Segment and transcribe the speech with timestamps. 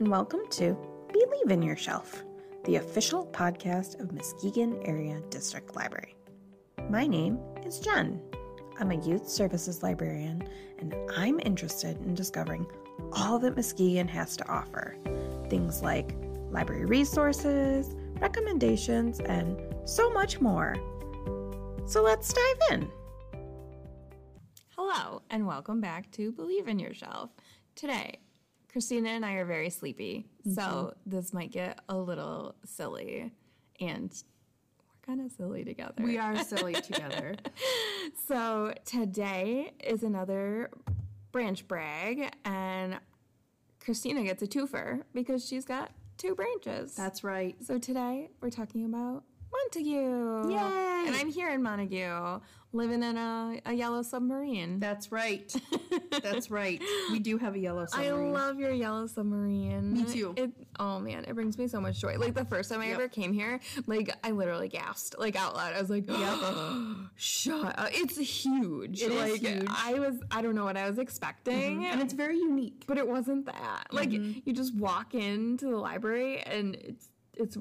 [0.00, 0.76] and welcome to
[1.12, 2.24] Believe in Your Shelf,
[2.64, 6.16] the official podcast of Muskegon Area District Library.
[6.90, 8.20] My name is Jen.
[8.80, 10.48] I'm a youth services librarian,
[10.80, 12.66] and I'm interested in discovering
[13.12, 14.96] all that Muskegon has to offer.
[15.48, 16.16] Things like
[16.50, 20.74] library resources, recommendations, and so much more.
[21.86, 22.90] So let's dive in.
[24.70, 27.30] Hello, and welcome back to Believe in Your Shelf.
[27.76, 28.18] Today,
[28.74, 30.88] Christina and I are very sleepy, so mm-hmm.
[31.06, 33.30] this might get a little silly,
[33.80, 35.94] and we're kind of silly together.
[36.02, 37.36] We are silly together.
[38.26, 40.70] So today is another
[41.30, 42.98] branch brag, and
[43.78, 46.96] Christina gets a twofer because she's got two branches.
[46.96, 47.54] That's right.
[47.64, 49.22] so today we're talking about
[49.54, 50.50] Montague.
[50.50, 51.04] Yay!
[51.06, 52.40] And I'm here in Montague,
[52.72, 54.80] living in a, a yellow submarine.
[54.80, 55.54] That's right.
[56.22, 56.82] That's right.
[57.12, 58.34] We do have a yellow submarine.
[58.34, 59.92] I love your yellow submarine.
[59.92, 60.34] Me too.
[60.36, 62.16] It oh man, it brings me so much joy.
[62.18, 62.94] Like the first time I Yep.
[62.94, 65.74] ever came here, like I literally gasped like out loud.
[65.74, 66.08] I was like,
[67.16, 69.02] "Shut up!" It's huge.
[69.02, 69.66] It is like huge.
[69.70, 72.84] I was, I don't know what I was expecting, and it's very unique.
[72.86, 73.84] but it wasn't that.
[73.92, 74.40] Like Mm-hmm.
[74.44, 77.56] you just walk into the library and it's it's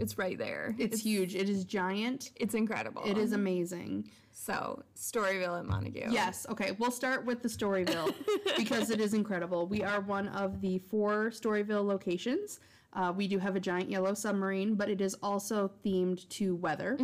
[0.00, 0.74] it's right there.
[0.78, 1.34] It's, huge.
[1.34, 2.30] It is giant.
[2.36, 3.02] It's incredible.
[3.04, 4.10] It is amazing.
[4.32, 6.10] So Storyville at Montague.
[6.10, 6.46] Yes.
[6.48, 6.72] Okay.
[6.78, 8.14] We'll start with the Storyville
[8.56, 9.66] because it is incredible.
[9.66, 12.60] We are one of the four Storyville locations.
[12.92, 16.96] Uh, we do have a giant yellow submarine, but it is also themed to weather.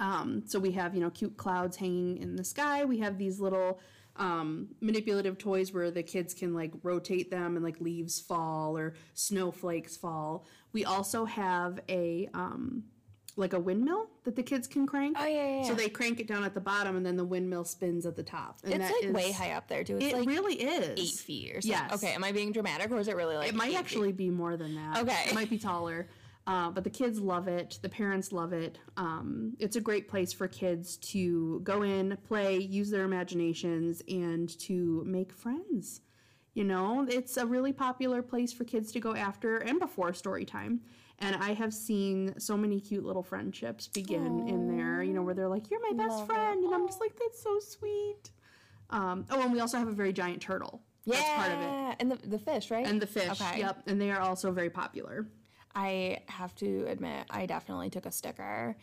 [0.00, 2.84] Um, so we have, you know, cute clouds hanging in the sky.
[2.84, 3.80] We have these little
[4.16, 8.94] um, manipulative toys where the kids can like rotate them and like leaves fall or
[9.14, 10.46] snowflakes fall.
[10.74, 12.84] We also have a um,
[13.36, 15.16] like a windmill that the kids can crank.
[15.18, 17.64] Oh, yeah, yeah, So they crank it down at the bottom and then the windmill
[17.64, 18.58] spins at the top.
[18.64, 19.96] And It's like way high up there too.
[19.96, 21.00] It's It like really is.
[21.00, 21.70] eight feet or something.
[21.70, 21.92] Yes.
[21.94, 23.78] Okay, am I being dramatic or is it really like It might eight feet?
[23.78, 24.98] actually be more than that.
[24.98, 25.24] Okay.
[25.28, 26.08] It might be taller.
[26.46, 27.78] Uh, but the kids love it.
[27.82, 28.78] The parents love it.
[28.98, 34.48] Um, it's a great place for kids to go in, play, use their imaginations, and
[34.60, 36.02] to make friends.
[36.54, 40.44] You know, it's a really popular place for kids to go after and before story
[40.44, 40.80] time.
[41.18, 45.34] And I have seen so many cute little friendships begin in there, you know, where
[45.34, 46.32] they're like, You're my best Love it.
[46.32, 46.64] friend.
[46.64, 48.30] And I'm just like, That's so sweet.
[48.90, 50.82] Um, oh, and we also have a very giant turtle.
[51.04, 51.96] Yeah, That's part of it.
[52.00, 52.86] and the, the fish, right?
[52.86, 53.40] And the fish.
[53.40, 53.60] Okay.
[53.60, 53.82] Yep.
[53.86, 55.26] And they are also very popular.
[55.74, 58.76] I have to admit, I definitely took a sticker.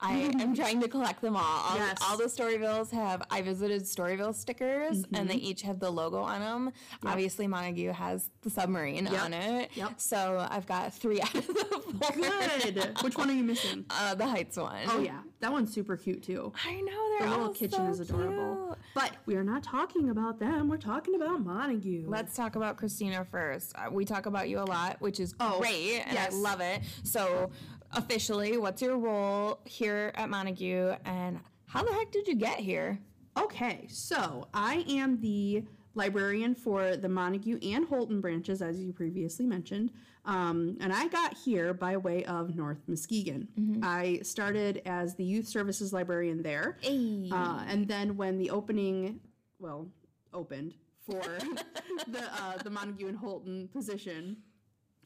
[0.00, 1.42] I am trying to collect them all.
[1.42, 1.98] All, Yes.
[2.02, 3.22] all the Storyvilles have.
[3.30, 6.72] I visited Storyville stickers, and they each have the logo on them.
[7.04, 9.22] Obviously, Montague has the submarine Yep.
[9.22, 9.70] on it.
[9.74, 10.00] Yep.
[10.00, 12.12] So I've got three out of the four.
[12.12, 12.96] Good.
[13.02, 13.84] Which one are you missing?
[13.90, 14.82] Uh, the Heights one.
[14.88, 16.52] Oh yeah, that one's super cute too.
[16.64, 18.66] I know they're The little kitchen so is adorable.
[18.66, 18.78] cute.
[18.94, 20.68] But we are not talking about them.
[20.68, 22.04] We're talking about Montague.
[22.08, 23.72] Let's talk about Christina first.
[23.76, 26.32] Uh, we talk about you a lot, which is Oh, great, and yes.
[26.32, 26.82] I love it.
[27.04, 27.50] So,
[27.92, 32.98] officially, what's your role here at Montague, and how the heck did you get here?
[33.38, 35.62] Okay, so I am the
[35.94, 39.92] librarian for the Montague and Holton branches, as you previously mentioned.
[40.24, 43.48] Um, and I got here by way of North Muskegon.
[43.82, 46.76] I started as the youth services librarian there.
[46.80, 47.28] Hey.
[47.32, 49.20] Uh, and then when the opening,
[49.58, 49.88] well,
[50.32, 51.20] opened for
[52.08, 54.36] the uh, the Montague and Holton position,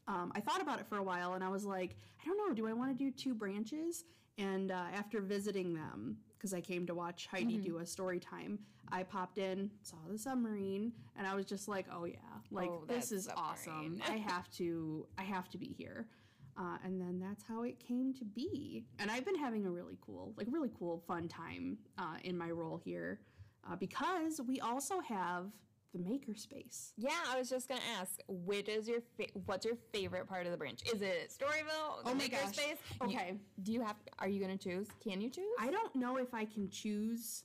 [0.07, 2.53] um, I thought about it for a while, and I was like, I don't know,
[2.53, 4.03] do I want to do two branches?
[4.37, 7.61] And uh, after visiting them, because I came to watch Heidi Mm-hmm.
[7.63, 8.59] do a story time,
[8.91, 12.17] I popped in, saw the submarine, and I was just like, oh yeah,
[12.51, 14.01] like Oh, this is awesome.
[14.07, 16.07] I have to, I have to be here.
[16.57, 18.85] Uh, and then that's how it came to be.
[18.99, 22.51] And I've been having a really cool, like really cool, fun time uh, in my
[22.51, 23.19] role here
[23.67, 25.47] uh, because we also have
[25.93, 26.91] the makerspace.
[26.97, 30.51] Yeah, I was just gonna ask, which is your fa- what's your favorite part of
[30.51, 30.81] the branch?
[30.91, 32.03] Is it Storyville?
[32.03, 32.39] The Oh my gosh.
[32.55, 32.77] Makerspace?
[33.01, 33.37] You- Okay.
[33.61, 33.95] do you have?
[34.19, 34.87] Are you gonna choose?
[35.03, 35.45] Can you choose?
[35.59, 37.43] I don't know if I can choose.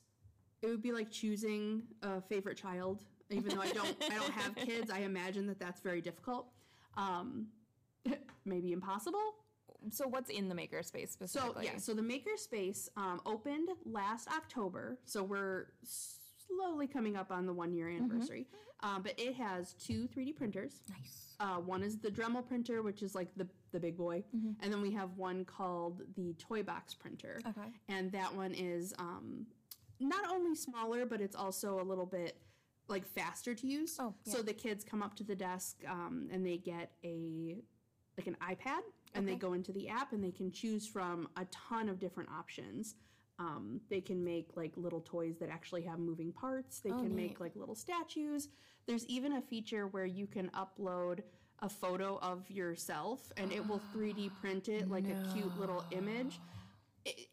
[0.61, 3.03] It would be like choosing a favorite child.
[3.29, 4.89] Even though I don't, I don't have kids.
[4.89, 6.47] I imagine that that's very difficult.
[6.97, 7.47] Um,
[8.45, 9.35] maybe impossible.
[9.91, 11.67] so what's in the Makerspace specifically?
[11.67, 14.97] So yeah, so the Makerspace um, opened last October.
[15.05, 15.67] So we're
[16.49, 18.47] slowly coming up on the one year anniversary.
[18.81, 20.81] Um, but it has two 3D printers.
[20.89, 21.35] Nice.
[21.39, 24.23] Uh, one is the Dremel printer, which is like the the big boy,
[24.61, 27.39] and then we have one called the Toy Box printer.
[27.47, 27.69] Okay.
[27.87, 29.45] And that one is um,
[29.99, 32.37] not only smaller, but it's also a little bit
[32.87, 33.97] like faster to use.
[33.99, 34.33] Oh, yeah.
[34.33, 37.57] So the kids come up to the desk um, and they get a
[38.17, 38.81] like an iPad
[39.15, 42.29] and they go into the app and they can choose from a ton of different
[42.29, 42.95] options.
[43.39, 46.81] Um, they can make like little toys that actually have moving parts.
[46.81, 47.29] They Oh, can neat.
[47.29, 48.49] make like little statues.
[48.85, 51.21] There's even a feature where you can upload
[51.61, 56.39] a photo of yourself and it will 3D print it like a cute little image.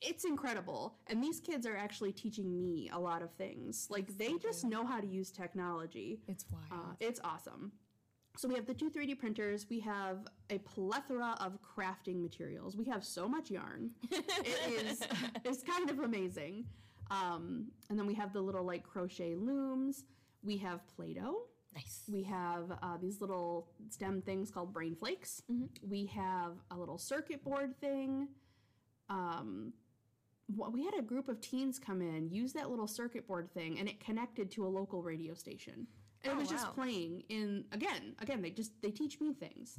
[0.01, 0.95] It's incredible.
[1.09, 3.89] And these kids are actually teaching me a lot of things.
[3.91, 6.21] Like they just know how to use technology.
[6.29, 6.65] It's wild.
[6.71, 7.73] Uh, it's awesome.
[8.37, 9.67] So we have the two 3D printers.
[9.71, 10.19] We have
[10.51, 12.77] a plethora of crafting materials.
[12.77, 13.91] We have so much yarn.
[14.11, 15.03] it is
[15.45, 16.67] it's kind of amazing.
[17.11, 20.05] Um, and then we have the little like crochet looms.
[20.43, 21.43] We have Play-Doh.
[21.75, 22.03] nice.
[22.09, 25.43] We have uh, these little stem things called brain flakes.
[25.83, 28.29] We have a little circuit board thing.
[29.09, 29.73] Um,
[30.73, 33.89] we had a group of teens come in, use that little circuit board thing, and
[33.89, 35.87] it connected to a local radio station.
[36.25, 38.43] And it Oh, was just playing in again, again.
[38.43, 39.79] They just they teach me things.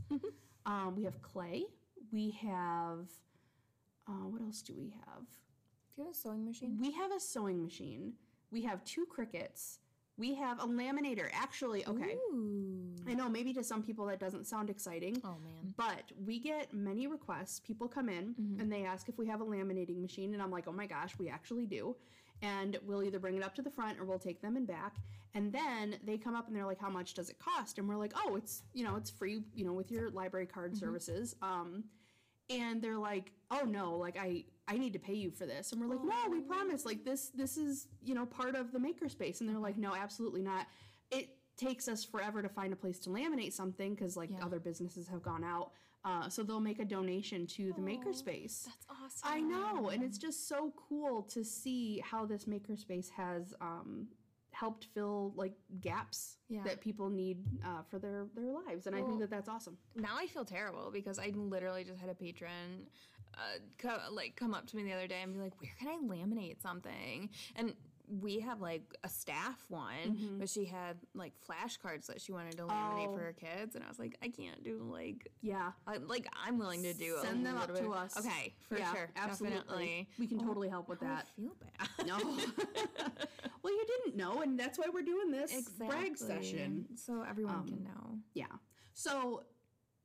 [0.66, 1.66] um, we have clay.
[2.12, 3.08] We have
[4.08, 5.24] uh, what else do we have?
[5.96, 6.78] Do you have a sewing machine?
[6.80, 8.14] We have a sewing machine.
[8.52, 9.80] We have two Cricuts.
[10.18, 11.30] We have a laminator.
[11.34, 12.16] Actually, okay.
[12.34, 12.96] Ooh.
[13.08, 15.22] I know maybe to some people that doesn't sound exciting.
[15.24, 15.74] Oh man.
[15.78, 17.60] But we get many requests.
[17.60, 18.60] People come in Mm-hmm.
[18.62, 21.18] and they ask if we have a laminating machine, and I'm like, oh my gosh,
[21.20, 21.96] we actually do.
[22.42, 24.96] And we'll either bring it up to the front or we'll take them in back.
[25.34, 27.78] And then they come up and they're like, how much does it cost?
[27.80, 30.72] And we're like, oh, it's you know, it's free, you know, with your library card
[30.74, 30.80] Mm-hmm.
[30.86, 31.36] services.
[31.42, 31.84] Um,
[32.50, 35.72] and they're like, oh no, like I I need to pay you for this.
[35.72, 36.86] And we're like, no, we promise.
[36.86, 39.40] Like this this is you know part of the makerspace.
[39.40, 40.68] And they're like, no, absolutely not.
[41.12, 45.08] It takes us forever to find a place to laminate something because like other businesses
[45.08, 45.72] have gone out.
[46.06, 48.66] Uh, so they'll make a donation to the makerspace.
[48.66, 49.24] That's awesome.
[49.24, 54.08] I know, and it's just so cool to see how this makerspace has um,
[54.60, 56.64] helped fill like gaps Yeah.
[56.64, 59.78] that people need uh, for their their lives, and I think that that's awesome.
[59.96, 62.88] now I feel terrible because I literally just had a patron
[63.36, 65.88] uh, co- like come up to me the other day and be like, "Where can
[65.90, 67.74] I laminate something?" And
[68.10, 70.40] we have like a staff one, Mm-hmm.
[70.40, 73.14] but she had like flashcards that she wanted to laminate Oh.
[73.16, 75.72] for her kids, and I was like, "I can't do like." Yeah.
[75.86, 77.18] I, like I'm willing to do.
[77.22, 78.18] Send them up little to us.
[78.18, 79.58] Okay, for yeah, sure, absolutely.
[79.58, 80.10] definitely.
[80.20, 81.28] We can totally help with I that.
[81.36, 82.08] feel bad.
[82.08, 82.18] No.
[83.64, 86.86] well, you didn't know, and that's why we're doing this brag session.
[86.96, 88.18] so everyone Um, can know.
[88.34, 88.46] Yeah.
[88.94, 89.44] So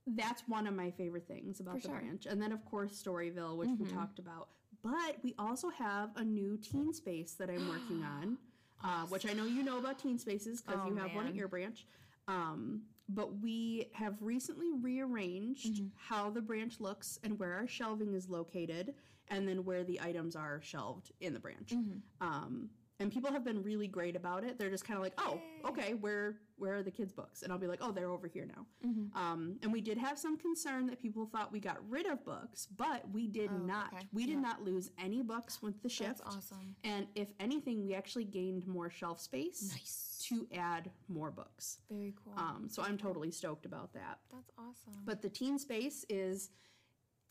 [0.07, 1.91] that's one of my favorite things about the sure.
[1.93, 2.07] Mm-hmm.
[2.07, 2.27] branch.
[2.27, 4.49] And then, of course, Storyville, which we talked about.
[4.83, 8.39] But we also have a new teen space that I'm working on,
[8.85, 11.35] uh, which I know you know about teen spaces because Oh, you have one at
[11.35, 11.87] your branch.
[12.29, 15.87] Um, but we have recently rearranged Mm-hmm.
[15.97, 18.95] how the branch looks and where our shelving is located,
[19.29, 21.71] and then where the items are shelved in the branch.
[21.75, 21.99] Mm-hmm.
[22.27, 22.71] Um,
[23.03, 24.59] and people have been really great about it.
[24.59, 27.59] They're just kind of like, "Oh, okay, where where are the kids' books?" And I'll
[27.59, 29.17] be like, "Oh, they're over here now." Mm-hmm.
[29.19, 32.67] Um, and we did have some concern that people thought we got rid of books,
[32.77, 33.91] but we did not.
[33.93, 34.07] Oh, okay.
[34.13, 36.19] We did not lose any books with the shift.
[36.25, 36.75] That's awesome.
[36.85, 40.25] And if anything, we actually gained more shelf space Nice.
[40.29, 41.79] to add more books.
[41.91, 42.35] Very cool.
[42.37, 44.21] Um, so I'm totally stoked about that.
[44.33, 45.01] That's awesome.
[45.05, 46.51] But the teen space is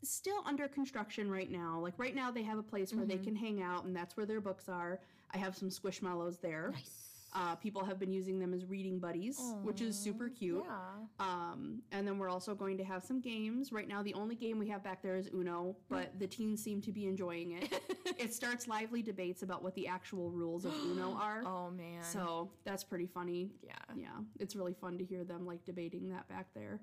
[0.04, 1.80] still under construction right now.
[1.80, 3.24] Like right now, they have a place where they Mm-hmm.
[3.24, 5.00] can hang out, and that's where their books are.
[5.34, 6.72] I have some squishmallows there.
[6.74, 7.08] Nice.
[7.34, 10.66] Uh, people have been using them as reading buddies, which is super cute.
[10.66, 11.26] Yeah.
[11.26, 13.72] Um, and then we're also going to have some games.
[13.72, 16.82] Right now, the only game we have back there is Uno, but the teens seem
[16.82, 17.82] to be enjoying it.
[18.20, 21.44] it starts lively debates about what the actual rules of Uno are.
[21.46, 22.04] Oh man.
[22.04, 23.52] So that's pretty funny.
[23.64, 23.76] Yeah.
[23.96, 24.08] Yeah.
[24.38, 26.82] It's really fun to hear them like debating that back there.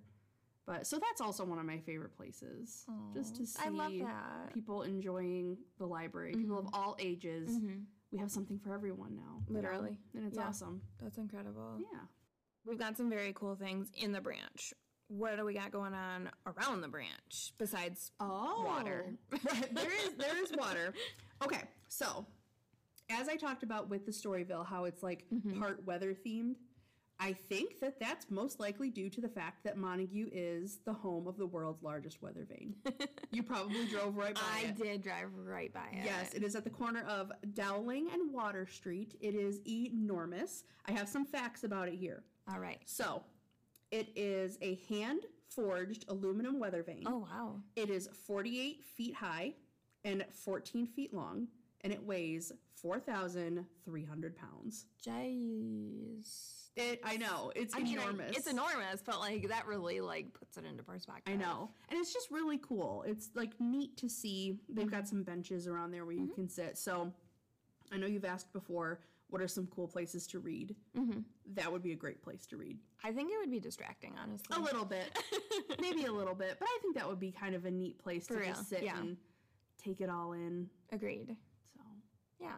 [0.67, 2.87] But so that's also one of my favorite places.
[3.15, 3.99] just to see I love that.
[3.99, 4.55] Mm-hmm.
[4.55, 7.51] people enjoying the library, people of all ages.
[8.11, 9.43] We have something for everyone now.
[9.49, 9.99] Literally.
[10.15, 10.47] And it's Yeah.
[10.49, 10.83] awesome.
[11.01, 11.79] That's incredible.
[11.81, 12.01] Yeah.
[12.65, 14.73] We've got some very cool things in the branch.
[15.09, 19.15] What do we got going on around the branch besides Oh, Water.
[19.73, 20.93] There is there is water.
[21.43, 22.27] Okay, so
[23.11, 25.61] as I talked about with the Storyville, how it's like Mm-hmm.
[25.61, 26.57] part weather themed.
[27.21, 31.27] I think that that's most likely due to the fact that Montague is the home
[31.27, 32.77] of the world's largest weather vane.
[33.33, 34.77] you probably drove right by I it.
[34.79, 36.05] I did drive right by it.
[36.05, 39.17] Yes, it is at the corner of Dowling and Water Street.
[39.21, 40.63] It is enormous.
[40.87, 42.23] I have some facts about it here.
[42.53, 42.81] All right.
[42.87, 43.25] So,
[43.91, 47.05] it is a hand forged aluminum weather vane.
[47.07, 47.57] Oh wow.
[47.75, 49.55] It is 48 feet high
[50.05, 51.49] and 14 feet long,
[51.81, 54.87] and it weighs 4,300 pounds.
[55.05, 56.68] Jeez.
[56.79, 58.37] It, I know, it's I mean, I- enormous.
[58.37, 61.35] it's enormous, but like that really like puts it into perspective.
[61.35, 61.71] I know.
[61.89, 63.05] And it's just really cool.
[63.07, 64.61] It's like neat to see.
[64.69, 66.79] They've got some benches around there where you can sit.
[66.79, 67.13] So
[67.93, 70.75] I know you've asked before, what are some cool places to read?
[70.97, 71.21] Mm-hmm.
[71.55, 72.79] That would be a great place to read.
[73.05, 74.57] I think it would be distracting, honestly.
[74.57, 75.19] A little bit.
[75.81, 76.57] Maybe a little bit.
[76.59, 78.83] But I think that would be kind of a neat place to real, just sit
[78.83, 78.99] yeah.
[78.99, 79.17] and
[79.83, 80.69] take it all in.
[80.93, 81.37] Agreed.
[81.77, 81.83] So
[82.41, 82.53] Yeah.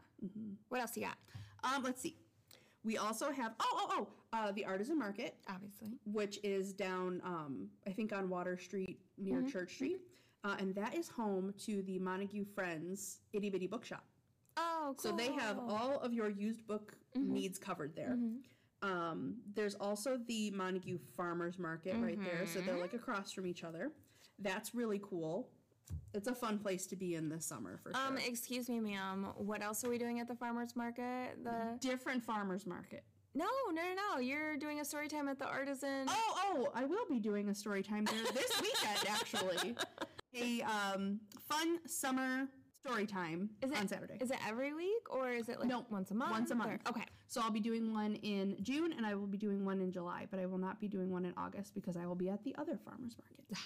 [0.69, 1.17] What else you got?
[1.65, 2.17] Um, let's see.
[2.85, 5.91] We also have oh oh oh uh, the Artisan Market, Obviously.
[6.05, 10.01] which is down um, I think on Water Street near Church Street,
[10.45, 14.05] uh, and that is home to the Montague Friends Itty Bitty Bookshop.
[14.57, 15.11] Oh, cool.
[15.11, 18.19] So they have all of your used book needs covered there.
[18.83, 23.63] Um, there's also the Montague Farmers Market right there, so they're like across from each
[23.63, 23.93] other.
[24.39, 25.51] That's really cool.
[26.13, 28.07] It's a fun place to be in this summer for sure.
[28.07, 29.29] Um, excuse me, ma'am.
[29.37, 31.43] What else are we doing at the farmers market?
[31.45, 33.05] The Different farmers market.
[33.35, 34.21] no, no, no, no.
[34.21, 36.07] You're doing a story time at the artisan.
[36.09, 39.77] Oh, oh, I will be doing a story time there this weekend, actually.
[40.35, 42.49] A um, fun summer
[42.85, 44.17] story time is it on Saturday.
[44.21, 46.33] Is it every week or is it like No, once a month?
[46.33, 46.81] Once a or- month.
[46.89, 47.05] Okay.
[47.29, 50.27] So I'll be doing one in June and I will be doing one in July,
[50.31, 52.55] but I will not be doing one in August because I will be at the
[52.59, 53.65] other farmers market.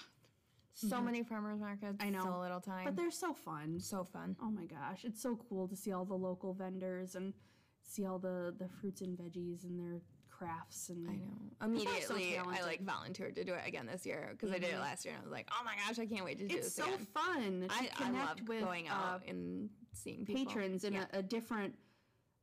[0.75, 1.97] So many farmers markets.
[1.99, 2.21] I know.
[2.23, 2.83] So little time.
[2.85, 3.79] But they're so fun.
[3.79, 4.35] so fun.
[4.41, 7.33] Oh my gosh, it's so cool to see all the local vendors and
[7.81, 11.65] see all the the fruits and veggies and their crafts and I know.
[11.65, 14.79] Immediately, so I like volunteered to do it again this year because I did it
[14.79, 16.57] last year and I was like, oh my gosh, I can't wait to do it.
[16.57, 17.07] It's this so again.
[17.13, 20.45] fun I, I love with going uh, out and seeing people.
[20.45, 21.73] patrons in a, a different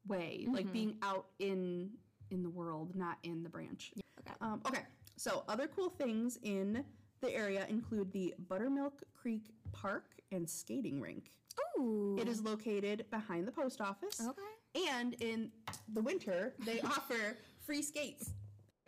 [0.08, 0.54] way, Mm-hmm.
[0.54, 1.90] like being out in
[2.30, 3.92] in the world, not in the branch.
[4.20, 4.32] Okay.
[4.40, 4.82] Um, okay.
[5.16, 6.82] So other cool things in
[7.22, 11.30] the area include the Buttermilk Creek Park and skating rink.
[11.78, 12.16] Ooh.
[12.20, 14.20] It is located behind the post office.
[14.20, 14.88] Okay.
[14.90, 15.50] And in
[15.92, 18.30] the winter, they offer free skates.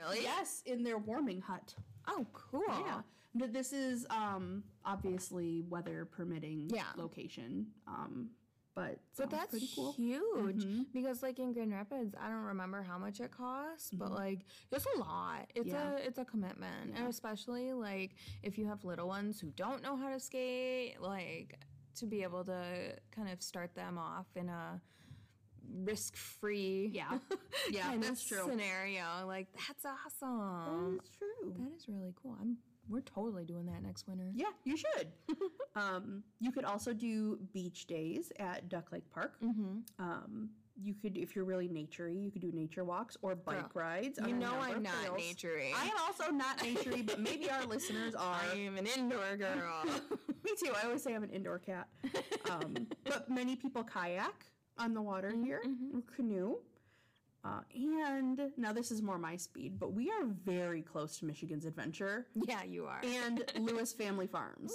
[0.01, 0.23] Really?
[0.23, 1.75] Yes, in their warming hut.
[2.09, 2.63] Oh, cool.
[2.69, 3.01] Yeah.
[3.37, 6.83] But this is um, obviously weather permitting Yeah.
[6.97, 7.67] location.
[7.87, 8.31] Um,
[8.75, 9.93] but But that's pretty cool.
[9.93, 10.83] huge mm-hmm.
[10.93, 14.15] because, like in Grand Rapids, I don't remember how much it costs, but mm-hmm.
[14.15, 15.47] like it's a lot.
[15.55, 15.93] It's Yeah.
[15.93, 19.97] a it's a commitment, and especially like if you have little ones who don't know
[19.97, 21.59] how to skate, like
[21.97, 24.81] to be able to kind of start them off in a
[25.83, 27.19] risk free Yeah.
[27.71, 28.45] Yeah, that's true.
[28.49, 29.05] scenario.
[29.27, 30.97] Like that's awesome.
[30.99, 31.55] That's true.
[31.59, 32.37] That is really cool.
[32.41, 34.31] I'm we're totally doing that next winter.
[34.35, 35.09] Yeah, you should.
[35.77, 39.35] um, you could also do beach days at Duck Lake Park.
[39.43, 39.79] Mm-hmm.
[39.99, 40.51] Um,
[40.83, 44.19] you could, if you're really naturey, you could do nature walks or bike Girl, rides.
[44.27, 45.23] you know I'm not trails.
[45.23, 45.71] naturey.
[45.73, 48.41] I am also not naturey, but maybe our listeners are.
[48.53, 49.85] I'm an indoor girl.
[50.45, 50.73] Me too.
[50.77, 51.87] I always say I'm an indoor cat.
[52.51, 55.61] Um, but many people kayak on the water Mm-hmm, here
[55.95, 56.57] or canoe.
[57.45, 61.67] Uh, and now this is more my speed, but we are very close to Michigan's
[61.67, 63.03] Adventure yeah, you are.
[63.05, 64.73] and Lewis Family Farms.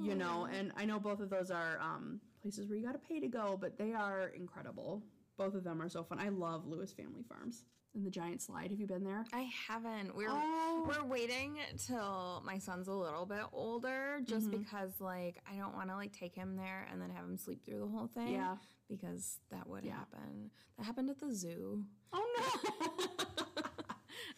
[0.00, 2.98] You know, and I know both of those are um, places where you got to
[2.98, 5.04] pay to go, but they are incredible.
[5.38, 6.18] Both of them are so fun.
[6.18, 7.62] I love Lewis Family Farms
[7.94, 8.70] and the giant slide.
[8.70, 9.24] Have you been there?
[9.32, 10.14] I haven't.
[10.16, 10.84] We're Oh.
[10.88, 14.58] we're waiting till my son's a little bit older, just Mm-hmm.
[14.58, 17.64] because like I don't want to like take him there and then have him sleep
[17.64, 18.32] through the whole thing.
[18.34, 18.56] Yeah.
[18.88, 20.50] because that would happen.
[20.78, 21.84] That happened at the zoo.
[22.12, 23.24] Oh no!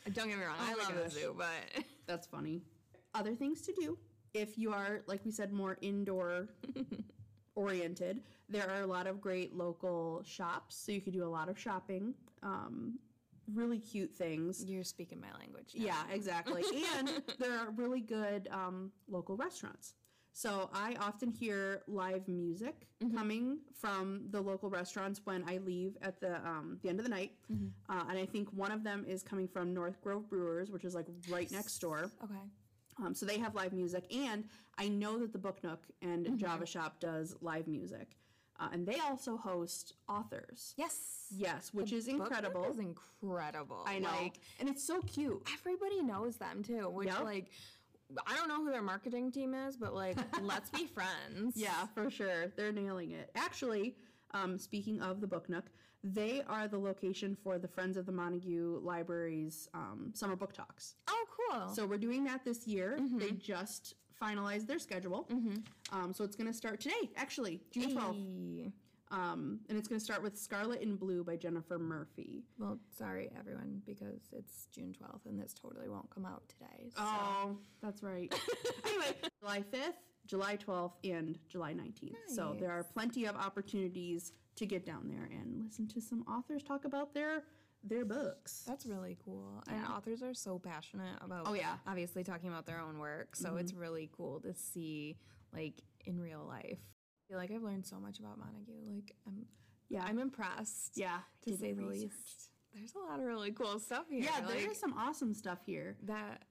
[0.12, 1.14] Don't get me wrong, I Oh my love gosh.
[1.14, 2.62] the zoo, but That's funny.
[3.14, 3.98] Other things to do
[4.34, 6.48] if you are, like we said, more indoor
[7.54, 8.20] oriented.
[8.48, 11.58] There are a lot of great local shops, so you could do a lot of
[11.58, 12.14] shopping.
[12.42, 12.98] Um,
[13.54, 14.64] really cute things.
[14.66, 15.72] you're speaking my language.
[15.74, 15.84] Now.
[15.86, 16.62] Yeah, exactly.
[16.98, 19.94] and there are really good um, local restaurants.
[20.32, 26.20] So I often hear live music coming from the local restaurants when I leave at
[26.20, 27.32] the um, the end of the night,
[27.88, 30.94] uh, and I think one of them is coming from North Grove Brewers, which is
[30.94, 32.10] like right next door.
[32.22, 32.34] Okay.
[33.02, 34.44] Um, so they have live music, and
[34.76, 36.36] I know that the Book Nook and Mm-hmm.
[36.36, 38.08] Java Shop does live music,
[38.60, 40.74] uh, and they also host authors.
[40.76, 41.26] Yes.
[41.30, 42.64] Yes, which is incredible.
[42.70, 43.82] is incredible.
[43.86, 45.46] I know, Like and it's so cute.
[45.52, 47.24] everybody knows them too, which Yep.
[47.24, 47.50] like.
[48.24, 51.56] I don't know who their marketing team is, but like, let's be friends.
[51.56, 52.46] Yeah, for sure.
[52.56, 53.32] They're nailing it.
[53.34, 53.96] Actually,
[54.32, 55.64] um, speaking of the Book Nook,
[56.04, 60.94] they are the location for the Friends of the Montague Library's um, summer book talks.
[61.08, 61.68] Oh, cool.
[61.74, 62.96] So we're doing that this year.
[63.18, 65.26] They just finalized their schedule.
[65.92, 68.14] Um, so it's going to start today, actually, June 12th.
[68.14, 68.72] Hey.
[69.12, 72.42] Um, and it's going to start with Scarlet and Blue by Jennifer Murphy.
[72.58, 76.90] Well, sorry everyone, because it's June 12th and this totally won't come out today.
[76.96, 77.02] So.
[77.02, 78.34] Oh, that's right.
[78.84, 79.94] anyway, July 5th,
[80.26, 82.16] July 12th, and July 19th.
[82.26, 86.62] So there are plenty of opportunities to get down there and listen to some authors
[86.62, 87.44] talk about their
[87.88, 88.62] their books.
[88.66, 89.62] That's really cool.
[89.68, 91.62] And authors are so passionate about Oh, yeah.
[91.74, 91.88] Mm-hmm.
[91.90, 93.36] obviously talking about their own work.
[93.36, 95.16] So it's really cool to see
[95.52, 96.78] like in real life.
[96.78, 98.72] I feel like I've learned so much about Montague.
[98.94, 99.46] Like I'm
[99.88, 100.04] Yeah.
[100.04, 100.92] I'm impressed.
[100.96, 102.10] Yeah, To did say the research.
[102.10, 102.50] least.
[102.74, 104.24] There's a lot of really cool stuff here.
[104.24, 105.96] Yeah, like, there's some awesome stuff here.
[106.04, 106.42] that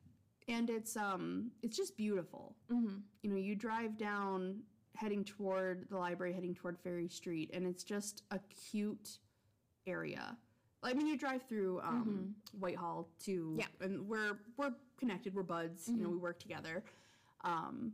[0.48, 2.56] and it's um it's just beautiful.
[2.72, 2.98] Mm-hmm.
[3.24, 4.62] You know, you drive down
[4.96, 8.40] heading toward the library, heading toward Ferry Street, and it's just a
[8.72, 9.20] cute
[9.88, 10.38] area.
[10.86, 13.66] I mean, you drive through um, Whitehall to, Yeah.
[13.82, 15.34] and we're we're connected.
[15.36, 15.88] We're buds.
[15.90, 16.84] You know, we work together.
[17.44, 17.94] Um,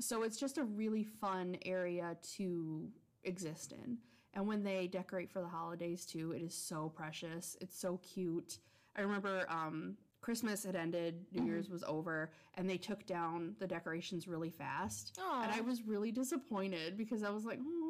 [0.00, 2.88] so it's just a really fun area to
[3.24, 3.98] exist in.
[4.34, 7.56] And when they decorate for the holidays too, it is so precious.
[7.60, 8.58] It's so cute.
[8.96, 13.66] I remember um, Christmas had ended, New Year's was over, and they took down the
[13.66, 15.18] decorations really fast.
[15.42, 17.89] And I was really disappointed because I was like, oh,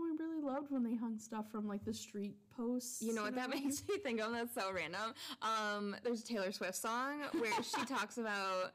[0.50, 3.02] loved when they hung stuff from like the street posts.
[3.02, 4.32] You know what that makes me think of?
[4.32, 5.14] That's so random.
[5.42, 8.72] Um, there's a Taylor Swift song where she talks about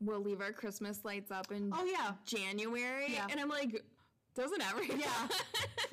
[0.00, 3.26] we'll leave our Christmas lights up in Oh yeah, January, Yeah.
[3.30, 3.82] and I'm like,
[4.34, 5.28] doesn't every Yeah.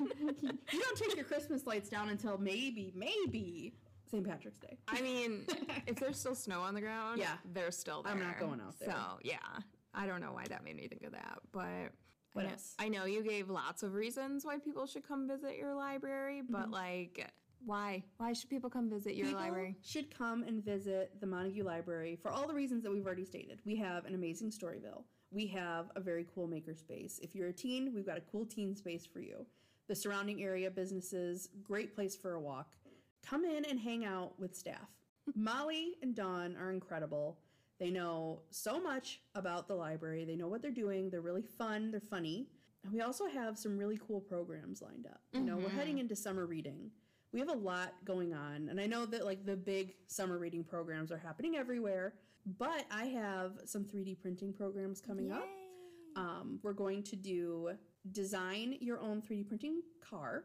[0.00, 3.74] you don't take your Christmas lights down until maybe, maybe
[4.10, 4.26] St.
[4.26, 4.76] Patrick's Day.
[4.88, 5.44] I mean,
[5.86, 7.34] if there's still snow on the ground, Yeah.
[7.52, 8.12] they're still there.
[8.12, 8.88] I'm not going out there.
[8.90, 9.36] So yeah,
[9.94, 11.92] I don't know why that made me think of that, but.
[12.32, 12.74] What I know, else?
[12.78, 16.62] I know you gave lots of reasons why people should come visit your library, but
[16.62, 16.72] mm-hmm.
[16.72, 17.30] like,
[17.64, 18.04] why?
[18.16, 19.76] Why should people come visit your People library?
[19.82, 23.58] should come and visit the Montague Library for all the reasons that we've already stated.
[23.64, 25.04] We have an amazing Storyville.
[25.30, 27.20] We have a very cool makerspace.
[27.20, 29.46] If you're a teen, we've got a cool teen space for you.
[29.88, 32.74] The surrounding area businesses, great place for a walk.
[33.24, 34.88] Come in and hang out with staff.
[35.34, 37.38] Molly and Dawn are incredible.
[37.80, 40.24] They know so much about the library.
[40.26, 41.08] They know what they're doing.
[41.08, 41.90] They're really fun.
[41.90, 42.46] They're funny.
[42.84, 45.20] And we also have some really cool programs lined up.
[45.32, 46.90] You know, we're heading into summer reading.
[47.32, 48.68] We have a lot going on.
[48.68, 52.14] And I know that like the big summer reading programs are happening everywhere,
[52.58, 55.46] but I have some 3D printing programs coming up.
[56.16, 57.70] Um, we're going to do
[58.12, 60.44] design your own 3D printing car.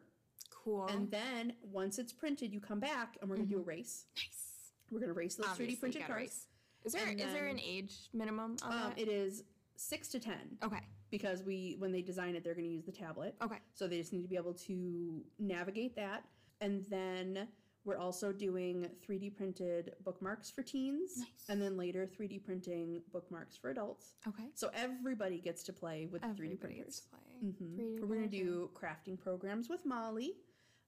[0.52, 0.88] Cool.
[0.88, 4.06] And then once it's printed, you come back and we're going to do a race.
[4.16, 4.72] nice.
[4.92, 6.18] We're going to race those Obviously, 3D printed cars.
[6.18, 6.48] race.
[6.86, 9.00] Is there is there an age minimum on Um, that?
[9.00, 9.44] it is
[9.76, 10.80] six to 10 okay.
[11.10, 13.36] because we when they design it, they're going to use the tablet.
[13.42, 13.58] Okay.
[13.74, 16.24] So they just need to be able to navigate that.
[16.62, 17.48] And then
[17.84, 21.18] we're also doing 3D printed bookmarks for teens.
[21.18, 21.28] Nice.
[21.50, 24.14] And then later 3D printing bookmarks for adults.
[24.28, 24.46] Okay.
[24.56, 26.86] So everybody gets to play with the 3D printers.
[26.86, 27.20] gets to play.
[27.44, 30.34] 3D We're going to do crafting programs with Molly.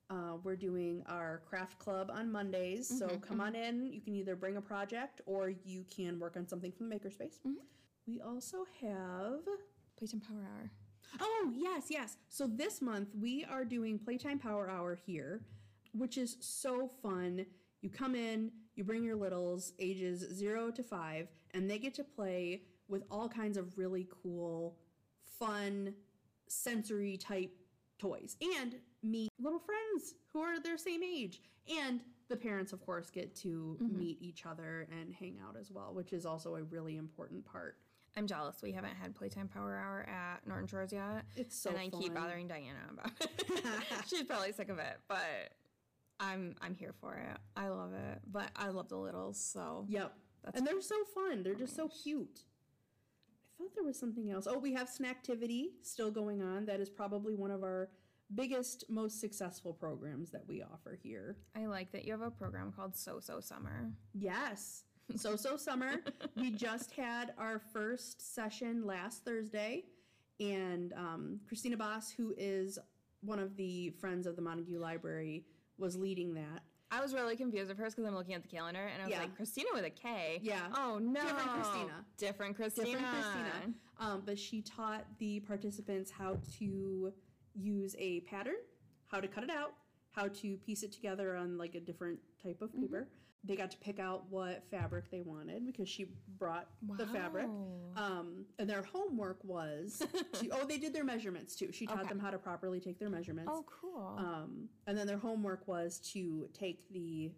[0.09, 2.89] Uh, we're doing our craft club on Mondays.
[2.89, 3.91] Mm-hmm, So come on in.
[3.91, 7.39] You can either bring a project or you can work on something from the makerspace.
[7.45, 7.55] Mm-hmm.
[8.07, 9.39] We also have.
[9.97, 10.71] Playtime Power Hour.
[11.19, 12.17] Oh, yes, yes.
[12.29, 15.41] So this month we are doing Playtime Power Hour here,
[15.93, 17.45] which is so fun.
[17.81, 22.03] You come in, you bring your littles, ages zero to five, and they get to
[22.03, 24.77] play with all kinds of really cool,
[25.39, 25.93] fun,
[26.47, 27.51] sensory type
[27.99, 28.75] toys and
[29.09, 31.41] meet little friends who are their same age.
[31.83, 33.97] And the parents, of course, get to mm-hmm.
[33.97, 37.77] meet each other and hang out as well, which is also a really important part.
[38.15, 38.57] I'm jealous.
[38.63, 41.23] We haven't had Playtime Power Hour at Norton Shores yet.
[41.35, 43.41] It's so and I keep bothering Diana about it.
[44.07, 45.51] She's probably sick of it, but
[46.19, 47.37] I'm I'm here for it.
[47.55, 49.39] I love it, but I love the littles.
[49.39, 50.13] So Yep.
[50.43, 51.43] That's and they're so fun.
[51.43, 52.41] They're just so cute.
[53.59, 54.47] I thought there was something else.
[54.49, 56.65] Oh, we have Snacktivity still going on.
[56.65, 57.89] That is probably one of our
[58.35, 61.37] biggest, most successful programs that we offer here.
[61.55, 63.91] I like that you have a program called So So Summer.
[64.13, 64.83] Yes.
[65.15, 66.01] So So Summer.
[66.35, 69.85] we just had our first session last Thursday,
[70.39, 72.77] and um, Christina Boss, who is
[73.21, 75.45] one of the friends of the Montague Library,
[75.77, 76.61] was leading that.
[76.89, 79.11] I was really confused at first because I'm looking at the calendar and I was
[79.11, 79.19] Yeah.
[79.21, 80.39] like, Christina with a K.
[80.41, 80.67] Yeah.
[80.73, 81.21] Oh no.
[81.21, 82.05] Different Christina.
[82.17, 82.87] Different Christina.
[82.91, 83.73] different Christina.
[83.99, 87.11] Um, but she taught the participants how to
[87.57, 88.55] use a pattern,
[89.07, 89.73] how to cut it out,
[90.11, 93.07] how to piece it together on like a different type of paper.
[93.43, 96.67] They got to pick out what fabric they wanted because she brought
[96.97, 97.45] the fabric.
[97.95, 100.01] Um, and their homework was
[100.33, 101.71] to, oh, they did their measurements too.
[101.71, 102.09] She taught Okay.
[102.09, 103.49] them how to properly take their measurements.
[103.53, 104.15] Oh, cool.
[104.17, 107.31] Um, and then their homework was to take the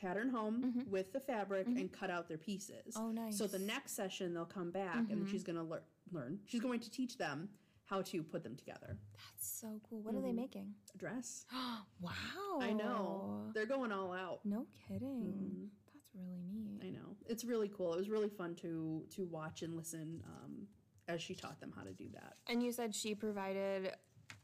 [0.00, 2.94] pattern home with the fabric and cut out their pieces.
[2.94, 3.02] Mm-hmm.
[3.02, 3.34] Oh, nice.
[3.34, 3.44] Mm-hmm.
[3.44, 6.38] So the next session they'll come back and she's going to lear- learn.
[6.44, 7.48] She's going to teach them
[7.92, 8.96] how to put them together.
[9.12, 10.00] That's so cool.
[10.00, 10.72] What are they making?
[10.94, 11.44] A dress.
[12.00, 12.58] Wow.
[12.60, 13.50] I know.
[13.54, 14.40] They're going all out.
[14.44, 15.22] No kidding.
[15.22, 15.64] Mm-hmm.
[15.94, 16.80] That's really neat.
[16.84, 17.16] I know.
[17.28, 17.92] It's really cool.
[17.94, 20.66] It was really fun to to watch and listen um,
[21.06, 22.34] as she taught them how to do that.
[22.48, 23.92] And you said she provided,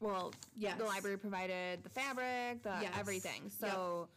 [0.00, 0.78] well, Yes.
[0.78, 2.92] the library provided the fabric, the Yes.
[2.98, 3.50] everything.
[3.50, 4.08] So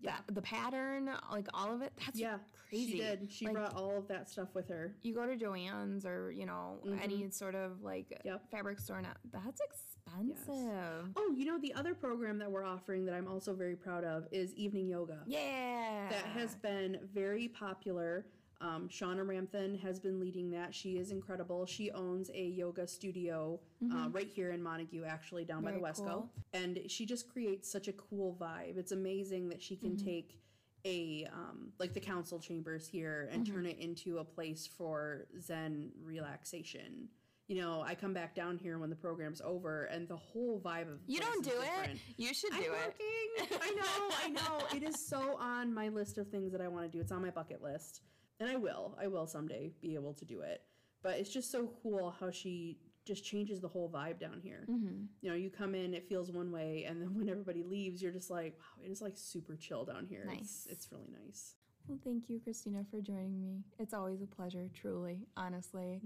[0.00, 0.16] Yeah.
[0.28, 2.92] the pattern, like all of it, that's Yeah, crazy.
[2.92, 3.30] She did.
[3.32, 4.94] She Like, brought all of that stuff with her.
[5.02, 8.28] you go to Joann's or, you know, any sort of like Mm-hmm.
[8.28, 8.50] Yep.
[8.50, 11.10] fabric store now, that's expensive.
[11.16, 14.26] Oh, you know the other program that we're offering that I'm also very proud of
[14.32, 15.18] is evening yoga.
[15.26, 16.08] Yeah.
[16.10, 18.26] that has been very popular.
[18.60, 20.74] Um, Shauna Ramthan has been leading that.
[20.74, 21.64] She is incredible.
[21.64, 23.60] She owns a yoga studio
[23.94, 25.84] uh, right here in Montague, actually down by the Mm-hmm.
[26.02, 26.30] Wesco, cool.
[26.52, 28.76] and she just creates such a cool vibe.
[28.76, 30.04] It's amazing that she can Mm-hmm.
[30.06, 30.38] take
[30.84, 35.90] a um, like the council chambers here and turn it into a place for Zen
[36.02, 37.08] relaxation.
[37.48, 40.82] You know, I come back down here when the program's over, and the whole vibe
[40.92, 41.96] of You don't do it.
[42.16, 43.48] You should I'm do it.
[43.48, 43.60] working.
[43.62, 44.66] I know, I know.
[44.76, 47.00] It is so on my list of things that I want to do.
[47.00, 48.02] It's on my bucket list,
[48.40, 48.96] and I will.
[49.00, 50.62] I will someday be able to do it.
[51.02, 54.66] But it's just so cool how she just changes the whole vibe down here.
[54.70, 55.04] Mm-hmm.
[55.22, 58.12] You know, you come in, it feels one way, and then when everybody leaves, you're
[58.12, 60.24] just like, wow, it is like super chill down here.
[60.26, 60.38] Nice.
[60.40, 61.54] It's, it's really nice.
[61.88, 63.64] Well, thank you, Christina, for joining me.
[63.78, 66.02] It's always a pleasure, truly, honestly.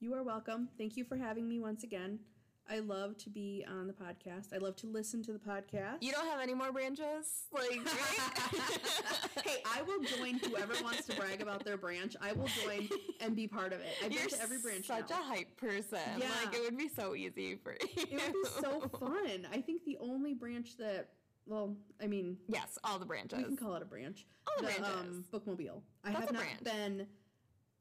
[0.00, 0.68] You are welcome.
[0.76, 2.18] Thank you for having me once again.
[2.70, 4.52] I love to be on the podcast.
[4.54, 6.02] I love to listen to the podcast.
[6.02, 7.44] You don't have any more branches?
[7.52, 7.80] Like,
[9.44, 12.14] hey, I will join whoever wants to brag about their branch.
[12.20, 12.88] I will join
[13.20, 13.86] and be part of it.
[14.04, 15.20] I've You're been to every branch such now.
[15.20, 15.98] a hype person.
[16.18, 16.26] Yeah.
[16.44, 17.78] Like, it would be so easy for you.
[17.96, 19.46] it would be so fun.
[19.52, 21.08] I think the only branch that,
[21.46, 23.38] well, I mean, Yes, all the branches.
[23.38, 24.26] we can call it a branch.
[24.46, 25.26] All the um, branches.
[25.32, 25.80] bookmobile.
[26.04, 26.64] I That's have a not branch.
[26.64, 27.06] been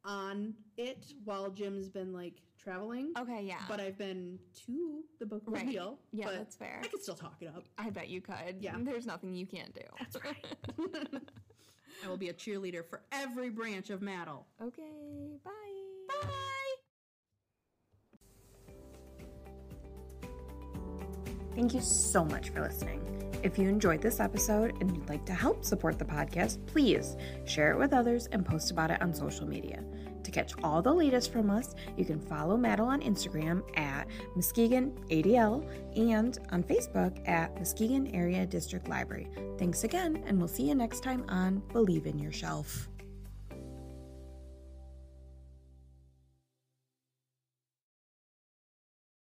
[0.08, 3.14] on it while Jim's been like traveling.
[3.18, 3.60] Okay, yeah.
[3.68, 5.52] But I've been to the bookmobile.
[5.52, 5.98] Right.
[6.12, 6.82] Yeah, but that's fair.
[6.84, 7.66] I could still talk it up.
[7.78, 8.58] I bet you could.
[8.60, 8.76] Yeah.
[8.80, 9.82] There's nothing you can't do.
[10.00, 10.46] That's right.
[12.06, 14.46] I will be a cheerleader for every branch of Maddle.
[14.62, 15.52] okay, bye.
[16.10, 16.28] Bye.
[21.56, 23.02] Thank you so much for listening.
[23.42, 27.72] If you enjoyed this episode and you'd like to help support the podcast, please share
[27.72, 29.84] it with others and post about it on social media.
[30.28, 34.92] To catch all the latest from us, you can follow Maddle on Instagram at Muskegon
[35.10, 39.30] ADL and on Facebook at Muskegon Area District Library.
[39.58, 42.90] Thanks again, and we'll see you next time on Believe in Your Shelf.